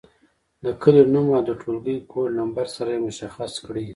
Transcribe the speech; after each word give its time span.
د 0.63 0.65
کلي 0.81 1.03
نوم 1.13 1.27
او 1.35 1.41
د 1.49 1.51
ټولګي 1.61 1.97
کوډ 2.11 2.29
نمبر 2.39 2.65
سره 2.75 2.89
یې 2.93 3.03
مشخص 3.07 3.51
کړئ. 3.65 3.87